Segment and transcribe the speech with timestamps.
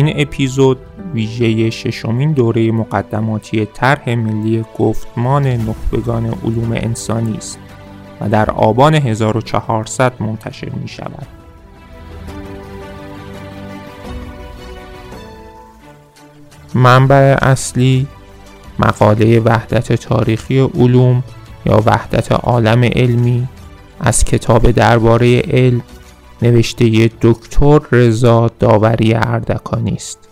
[0.00, 0.78] این اپیزود
[1.14, 7.58] ویژه ششمین دوره مقدماتی طرح ملی گفتمان نخبگان علوم انسانی است
[8.20, 11.26] و در آبان 1400 منتشر می شود.
[16.74, 18.06] منبع اصلی
[18.78, 21.22] مقاله وحدت تاریخی علوم
[21.66, 23.48] یا وحدت عالم علمی
[24.00, 25.82] از کتاب درباره علم
[26.42, 30.30] نوشته دکتر رضا داوری اردکانی است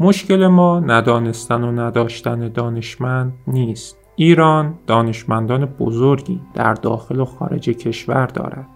[0.00, 3.96] مشکل ما ندانستن و نداشتن دانشمند نیست.
[4.16, 8.66] ایران دانشمندان بزرگی در داخل و خارج کشور دارد.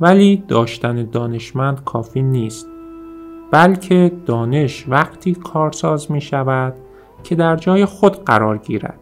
[0.00, 2.66] ولی داشتن دانشمند کافی نیست.
[3.50, 6.74] بلکه دانش وقتی کارساز می شود
[7.22, 9.00] که در جای خود قرار گیرد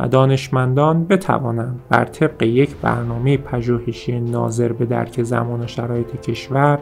[0.00, 6.78] و دانشمندان بتوانند بر طبق یک برنامه پژوهشی ناظر به درک زمان و شرایط کشور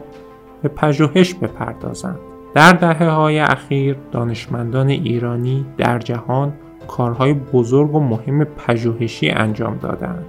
[0.61, 2.19] به پژوهش بپردازند.
[2.53, 6.53] در دهه های اخیر دانشمندان ایرانی در جهان
[6.87, 10.25] کارهای بزرگ و مهم پژوهشی انجام دادند.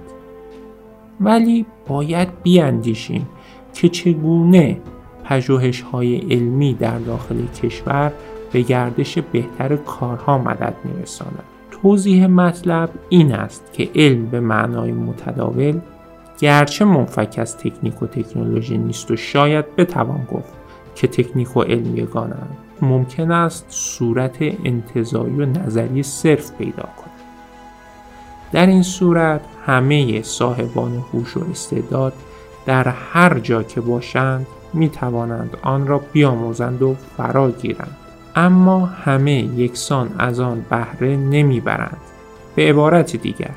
[1.21, 3.27] ولی باید بیاندیشیم
[3.73, 4.77] که چگونه
[5.25, 8.11] پژوهش های علمی در داخل کشور
[8.51, 11.43] به گردش بهتر کارها مدد میرساند.
[11.71, 15.79] توضیح مطلب این است که علم به معنای متداول
[16.39, 20.53] گرچه منفک از تکنیک و تکنولوژی نیست و شاید بتوان گفت
[20.95, 27.11] که تکنیک و علم یگانند ممکن است صورت انتظایی و نظری صرف پیدا کند
[28.51, 32.13] در این صورت همه صاحبان هوش و استعداد
[32.65, 37.97] در هر جا که باشند می توانند آن را بیاموزند و فرا گیرند.
[38.35, 41.97] اما همه یکسان از آن بهره نمی‌برند.
[42.55, 43.55] به عبارت دیگر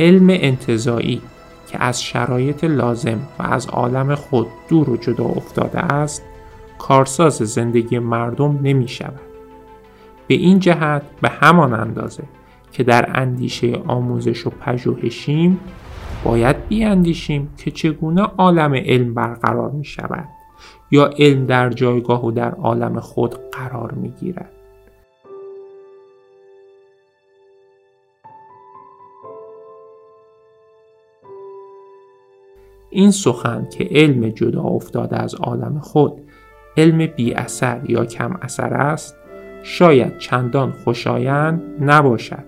[0.00, 1.22] علم انتظایی
[1.66, 6.22] که از شرایط لازم و از عالم خود دور و جدا افتاده است
[6.78, 9.20] کارساز زندگی مردم نمی شود.
[10.26, 12.22] به این جهت به همان اندازه
[12.72, 15.60] که در اندیشه آموزش و پژوهشیم
[16.24, 20.28] باید بیاندیشیم که چگونه عالم علم برقرار می شود
[20.90, 24.52] یا علم در جایگاه و در عالم خود قرار می گیرد.
[32.90, 36.12] این سخن که علم جدا افتاده از عالم خود
[36.76, 39.16] علم بی اثر یا کم اثر است
[39.62, 42.44] شاید چندان خوشایند نباشد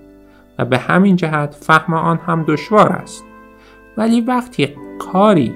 [0.58, 3.24] و به همین جهت فهم آن هم دشوار است
[3.96, 5.54] ولی وقتی کاری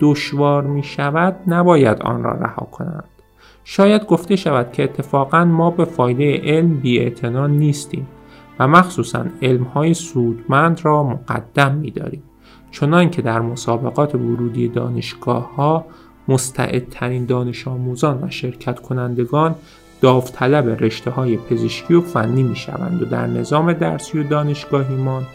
[0.00, 3.04] دشوار می شود نباید آن را رها کنند.
[3.64, 7.14] شاید گفته شود که اتفاقا ما به فایده علم بی
[7.48, 8.06] نیستیم
[8.58, 12.22] و مخصوصا علم های سودمند را مقدم می داریم
[12.70, 15.84] چنان که در مسابقات ورودی دانشگاه ها
[16.28, 19.54] مستعدترین دانش آموزان و شرکت کنندگان
[20.00, 25.26] داوطلب رشته های پزشکی و فنی می شوند و در نظام درسی و دانشگاهیمان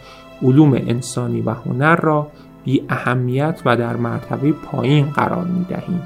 [0.42, 2.26] علوم انسانی و هنر را
[2.64, 6.02] بی اهمیت و در مرتبه پایین قرار می دهیم.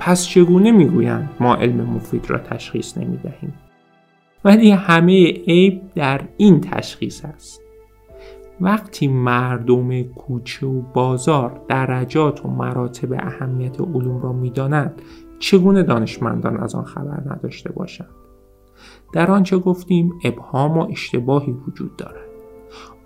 [0.00, 3.54] پس چگونه می گویند ما علم مفید را تشخیص نمی دهیم؟
[4.44, 7.60] ولی همه عیب در این تشخیص است.
[8.60, 15.02] وقتی مردم کوچه و بازار درجات و مراتب اهمیت علوم را می‌دانند
[15.38, 18.14] چگونه دانشمندان از آن خبر نداشته باشند
[19.12, 22.23] در آنچه گفتیم ابهام و اشتباهی وجود دارد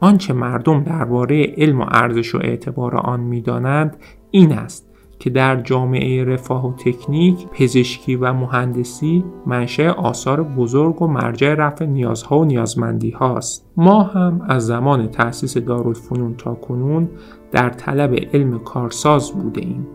[0.00, 3.96] آنچه مردم درباره علم و ارزش و اعتبار آن می‌دانند
[4.30, 4.88] این است
[5.18, 11.84] که در جامعه رفاه و تکنیک، پزشکی و مهندسی منشأ آثار بزرگ و مرجع رفع
[11.84, 13.66] نیازها و نیازمندی هاست.
[13.76, 17.08] ما هم از زمان تأسیس دارالفنون تا کنون
[17.52, 19.86] در طلب علم کارساز بوده ایم.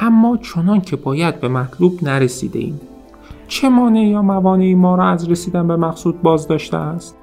[0.00, 2.80] اما چنان که باید به مطلوب نرسیده ایم.
[3.48, 7.15] چه مانع یا موانعی ما را از رسیدن به مقصود باز داشته است؟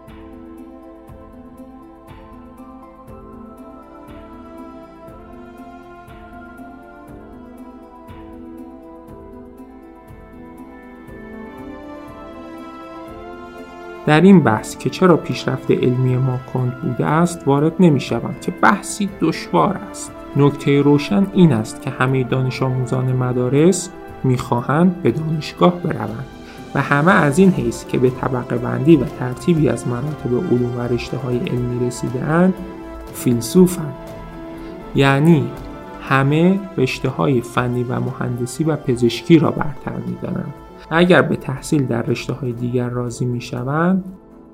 [14.05, 18.51] در این بحث که چرا پیشرفت علمی ما کند بوده است وارد نمی شوم که
[18.61, 20.11] بحثی دشوار است.
[20.35, 23.89] نکته روشن این است که همه دانش آموزان مدارس
[24.23, 26.25] می‌خواهند به دانشگاه بروند
[26.75, 30.81] و همه از این حیث که به طبقه بندی و ترتیبی از مراتب علوم و
[30.81, 32.53] رشته های علمی رسیده اند
[33.13, 33.93] فیلسوفند.
[34.95, 35.47] یعنی
[36.01, 40.53] همه رشته های فنی و مهندسی و پزشکی را برتر می‌دانند.
[40.93, 44.05] اگر به تحصیل در رشته های دیگر راضی می شوند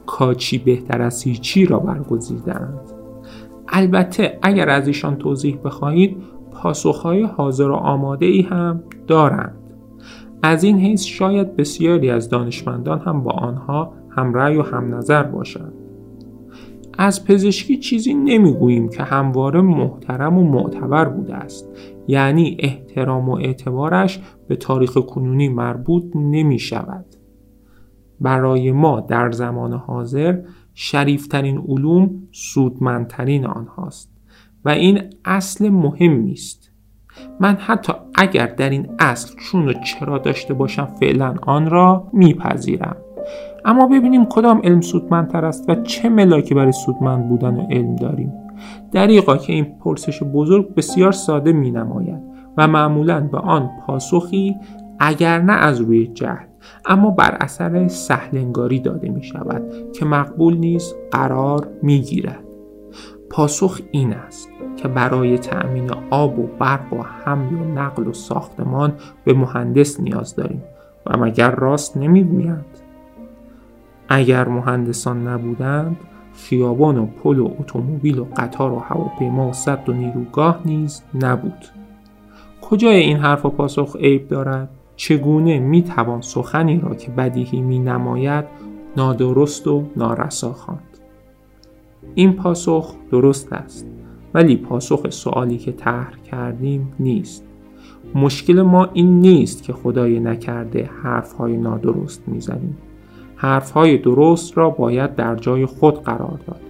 [0.06, 2.80] کاچی بهتر از هیچی را برگزیدند
[3.68, 6.18] البته اگر از ایشان توضیح بخواهید
[6.52, 9.56] پاسخهای حاضر و آماده ای هم دارند.
[10.44, 15.74] از این حیث شاید بسیاری از دانشمندان هم با آنها همرأی و هم نظر باشند.
[16.98, 21.70] از پزشکی چیزی نمی‌گوییم که همواره محترم و معتبر بوده است.
[22.10, 27.06] یعنی احترام و اعتبارش به تاریخ کنونی مربوط نمی شود
[28.22, 30.42] برای ما در زمان حاضر
[30.74, 34.12] شریفترین علوم سودمندترین آنهاست
[34.66, 36.72] و این اصل مهمی است
[37.40, 42.98] من حتی اگر در این اصل چون و چرا داشته باشم فعلا آن را میپذیرم.
[43.66, 48.49] اما ببینیم کدام علم سودمندتر است و چه ملاکی برای سودمند بودن علم داریم.
[48.92, 52.20] دریقا که این پرسش بزرگ بسیار ساده می نماید
[52.58, 54.56] و معمولا به آن پاسخی
[55.00, 56.46] اگر نه از روی جهل
[56.86, 59.64] اما بر اثر سهلنگاری داده می شود
[59.94, 62.44] که مقبول نیست قرار می گیرد.
[63.30, 68.94] پاسخ این است که برای تأمین آب و برق و حمل و نقل و ساختمان
[69.24, 70.64] به مهندس نیاز داریم
[71.06, 72.66] و مگر راست نمی‌گویند
[74.10, 75.98] اگر مهندسان نبودند
[76.40, 81.66] خیابان و پل و اتومبیل و قطار و هواپیما و صد و نیروگاه نیز نبود.
[82.62, 87.80] کجای این حرف و پاسخ عیب دارد؟ چگونه می توان سخنی را که بدیهی می
[87.80, 88.46] نماید
[88.98, 90.98] نادرست و نارسا خواند؟
[92.16, 93.88] این پاسخ درست است
[94.34, 97.46] ولی پاسخ سوالی که طرح کردیم نیست.
[98.16, 102.78] مشکل ما این نیست که خدای نکرده حرفهای نادرست می‌زنیم.
[103.42, 106.62] حرفهای درست را باید در جای خود قرار داد.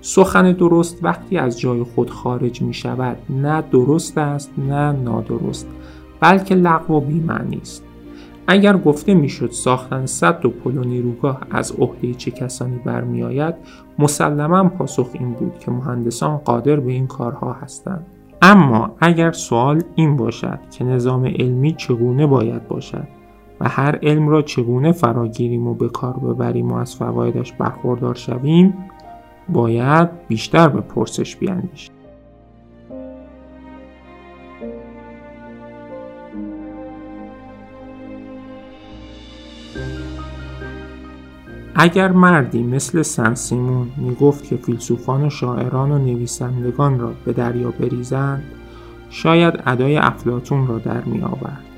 [0.00, 5.68] سخن درست وقتی از جای خود خارج می شود نه درست است نه نادرست
[6.20, 7.84] بلکه لغو و بیمعنی است.
[8.46, 13.54] اگر گفته می‌شد ساختن صد و پل و نیروگاه از عهده چه کسانی برمیآید
[13.98, 18.06] مسلما پاسخ این بود که مهندسان قادر به این کارها هستند.
[18.42, 23.08] اما اگر سوال این باشد که نظام علمی چگونه باید باشد
[23.60, 28.74] و هر علم را چگونه فراگیریم و به کار ببریم و از فوایدش برخوردار شویم
[29.48, 31.96] باید بیشتر به پرسش بیاندیشیم
[41.78, 48.42] اگر مردی مثل سنسیمون می‌گفت که فیلسوفان و شاعران و نویسندگان را به دریا بریزند
[49.10, 51.75] شاید ادای افلاتون را در می آورد.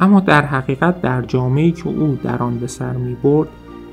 [0.00, 3.48] اما در حقیقت در جامعه‌ای که او در آن به سر می برد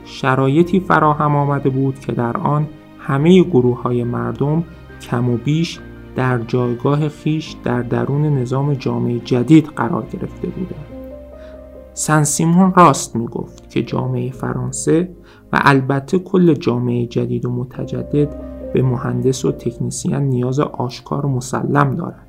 [0.05, 2.67] شرایطی فراهم آمده بود که در آن
[2.99, 4.63] همه گروه های مردم
[5.01, 5.79] کم و بیش
[6.15, 10.85] در جایگاه خیش در درون نظام جامعه جدید قرار گرفته بودند.
[11.93, 15.09] سن سیمون راست می گفت که جامعه فرانسه
[15.53, 18.41] و البته کل جامعه جدید و متجدد
[18.73, 22.26] به مهندس و تکنیسیان نیاز آشکار و مسلم دارد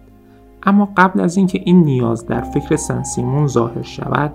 [0.63, 4.33] اما قبل از اینکه این نیاز در فکر سن سیمون ظاهر شود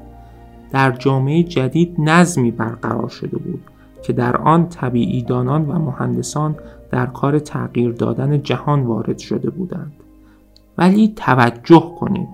[0.72, 3.62] در جامعه جدید نظمی برقرار شده بود
[4.04, 6.56] که در آن طبیعی دانان و مهندسان
[6.92, 9.94] در کار تغییر دادن جهان وارد شده بودند.
[10.78, 12.28] ولی توجه کنید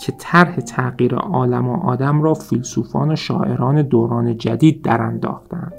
[0.00, 5.72] که طرح تغییر عالم و آدم را فیلسوفان و شاعران دوران جدید در انداختند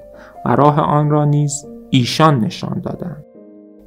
[0.45, 3.24] و راه آن را نیز ایشان نشان دادند.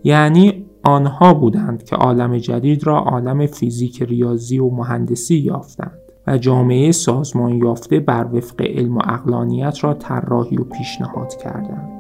[0.05, 6.93] یعنی آنها بودند که عالم جدید را عالم فیزیک ریاضی و مهندسی یافتند و جامعه
[6.93, 11.91] سازمان یافته بر وفق علم و اقلانیت را طراحی و پیشنهاد کردند.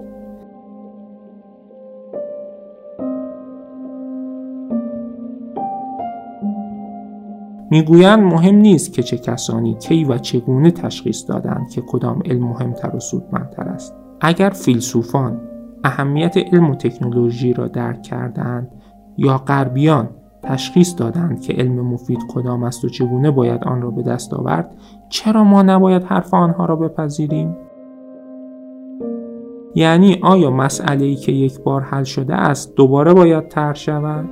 [7.70, 12.96] می‌گویند مهم نیست که چه کسانی کی و چگونه تشخیص دادند که کدام علم مهمتر
[12.96, 13.94] و سودمندتر است.
[14.20, 15.40] اگر فیلسوفان
[15.84, 18.68] اهمیت علم و تکنولوژی را درک کردند
[19.16, 20.08] یا غربیان
[20.42, 24.74] تشخیص دادند که علم مفید کدام است و چگونه باید آن را به دست آورد
[25.08, 27.56] چرا ما نباید حرف آنها را بپذیریم؟
[29.74, 34.28] یعنی آیا مسئله ای که یک بار حل شده است دوباره باید طرح شود؟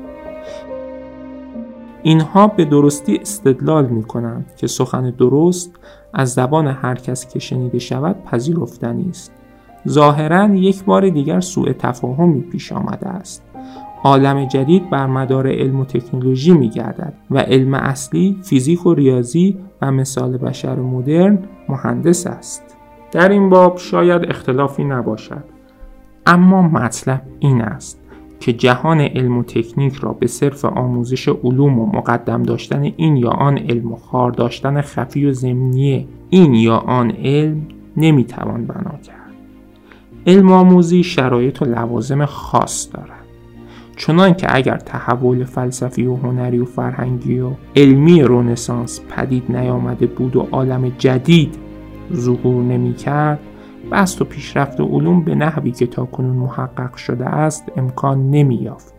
[2.03, 5.71] اینها به درستی استدلال می کنند که سخن درست
[6.15, 9.42] از زبان هر کس که شنیده شود پذیرفتنی است.
[9.89, 13.43] ظاهرا یک بار دیگر سوء تفاهمی پیش آمده است.
[14.05, 19.59] عالم جدید بر مدار علم و تکنولوژی می گردد و علم اصلی فیزیک و ریاضی
[19.83, 22.77] و مثال بشر مدرن مهندس است.
[23.13, 25.45] در این باب شاید اختلافی نباشد.
[26.27, 27.99] اما مطلب این است
[28.41, 33.31] که جهان علم و تکنیک را به صرف آموزش علوم و مقدم داشتن این یا
[33.31, 37.63] آن علم و خار داشتن خفی و زمینی این یا آن علم
[37.97, 39.22] نمی‌توان بنا کرد.
[40.27, 43.23] علم آموزی شرایط و لوازم خاص دارد
[43.97, 50.37] چنان که اگر تحول فلسفی و هنری و فرهنگی و علمی رونسانس پدید نیامده بود
[50.37, 51.55] و عالم جدید
[52.15, 53.41] ظهور نمی کرد
[53.93, 58.95] بست و پیشرفت علوم به نحوی که تاکنون محقق شده است امکان نمی یافت.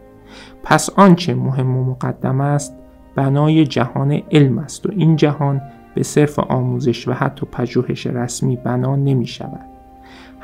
[0.64, 2.76] پس آنچه مهم و مقدم است
[3.16, 5.62] بنای جهان علم است و این جهان
[5.96, 9.73] به صرف آموزش و حتی پژوهش رسمی بنا نمی شود.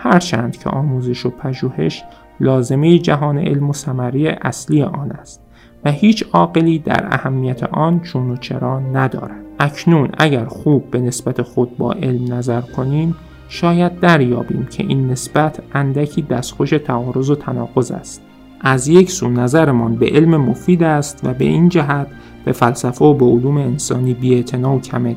[0.01, 2.03] هرچند که آموزش و پژوهش
[2.39, 5.41] لازمه جهان علم و ثمره اصلی آن است
[5.85, 9.45] و هیچ عاقلی در اهمیت آن چون و چرا ندارد.
[9.59, 13.15] اکنون اگر خوب به نسبت خود با علم نظر کنیم
[13.49, 18.21] شاید دریابیم که این نسبت اندکی دستخوش تعارض و تناقض است.
[18.61, 22.07] از یک سو نظرمان به علم مفید است و به این جهت
[22.45, 25.15] به فلسفه و به علوم انسانی بی و کم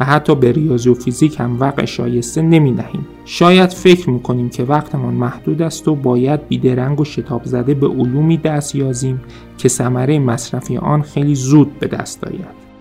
[0.00, 3.06] و حتی به ریاضی و فیزیک هم وقع شایسته نمی نهیم.
[3.24, 8.36] شاید فکر می‌کنیم که وقتمان محدود است و باید بیدرنگ و شتاب زده به علومی
[8.36, 9.20] دست یازیم
[9.58, 12.71] که ثمره مصرفی آن خیلی زود به دست آید.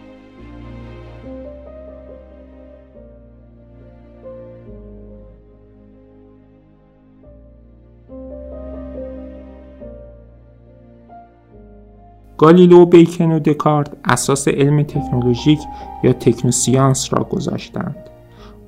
[12.41, 15.59] گالیلو بیکن و دکارت اساس علم تکنولوژیک
[16.03, 17.95] یا تکنوسیانس را گذاشتند.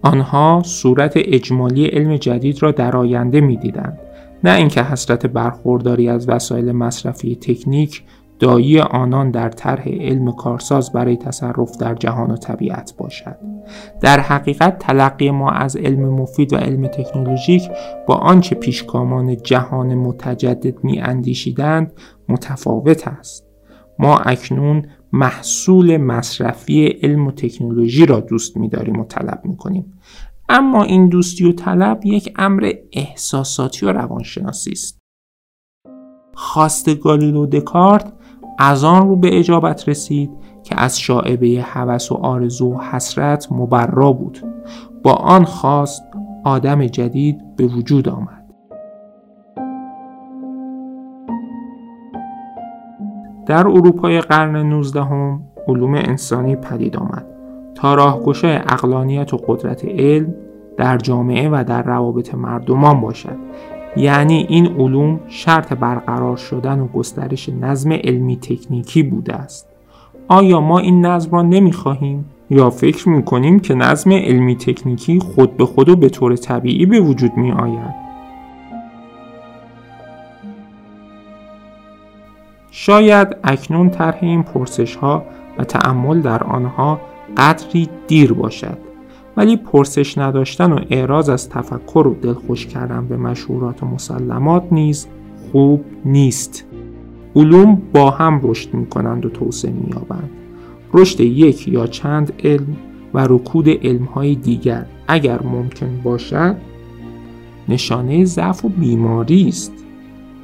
[0.01, 3.99] آنها صورت اجمالی علم جدید را در آینده می‌دیدند.
[4.43, 8.03] نه اینکه حسرت برخورداری از وسایل مصرفی تکنیک
[8.39, 13.35] دایی آنان در طرح علم کارساز برای تصرف در جهان و طبیعت باشد.
[14.01, 17.69] در حقیقت تلقی ما از علم مفید و علم تکنولوژیک
[18.07, 21.93] با آنچه پیشگامان جهان متجدد می اندیشیدند
[22.29, 23.52] متفاوت است.
[24.03, 29.93] ما اکنون محصول مصرفی علم و تکنولوژی را دوست می‌داریم و طلب می‌کنیم.
[30.49, 34.99] اما این دوستی و طلب یک امر احساساتی و روانشناسی است.
[36.33, 38.13] خواست گالیلو دکارت
[38.59, 40.29] از آن رو به اجابت رسید
[40.63, 44.39] که از شاعبه هوس و آرزو و حسرت مبرا بود.
[45.03, 46.03] با آن خواست
[46.43, 48.42] آدم جدید به وجود آمد.
[53.45, 57.25] در اروپای قرن 19 هم علوم انسانی پدید آمد
[57.75, 60.33] تا راهگشای اقلانیت و قدرت علم
[60.77, 63.37] در جامعه و در روابط مردمان باشد.
[63.97, 69.69] یعنی این علوم شرط برقرار شدن و گسترش نظم علمی تکنیکی بوده است.
[70.27, 75.65] آیا ما این نظم را نمی‌خواهیم یا فکر می‌کنیم که نظم علمی تکنیکی خود به
[75.65, 78.02] خود و به طور طبیعی به وجود می آید
[82.75, 85.25] شاید اکنون طرح این پرسش ها
[85.57, 87.01] و تعمل در آنها
[87.37, 88.77] قدری دیر باشد
[89.37, 95.07] ولی پرسش نداشتن و اعراض از تفکر و دلخوش کردن به مشهورات و مسلمات نیز
[95.51, 96.65] خوب نیست.
[97.35, 99.93] علوم با هم رشد می کنند و توسعه می
[100.93, 102.75] رشد یک یا چند علم
[103.13, 103.67] و رکود
[104.15, 106.55] های دیگر اگر ممکن باشد
[107.69, 109.82] نشانه ضعف و بیماری است.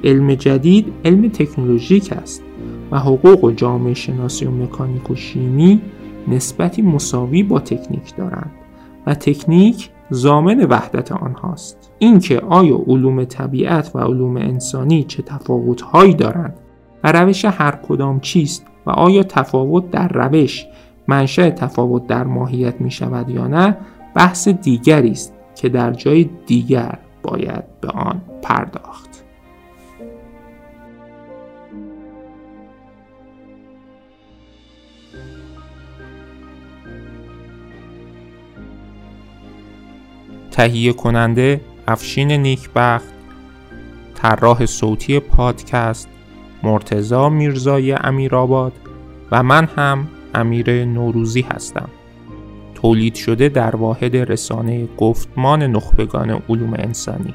[0.04, 2.42] علم جدید علم تکنولوژیک است
[2.90, 5.80] و حقوق و جامعه شناسی و مکانیک و شیمی
[6.28, 8.50] نسبتی مساوی با تکنیک دارند
[9.06, 11.92] و تکنیک زامن وحدت آنهاست.
[11.98, 16.54] اینکه آیا علوم طبیعت و علوم انسانی چه تفاوتهایی دارند
[17.04, 20.66] و روش هر کدام چیست و آیا تفاوت در روش
[21.08, 23.76] منشأ تفاوت در ماهیت می شود یا نه
[24.14, 29.09] بحث دیگری است که در جای دیگر باید به آن پرداخت.
[40.60, 43.08] تهیه کننده افشین نیکبخت
[44.14, 46.08] طراح صوتی پادکست
[46.62, 48.72] مرتزا میرزای امیرآباد
[49.32, 51.88] و من هم امیر نوروزی هستم.
[52.74, 57.34] تولید شده در واحد رسانه گفتمان نخبگان علوم انسانی.